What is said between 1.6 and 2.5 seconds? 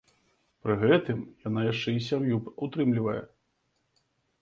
яшчэ і сям'ю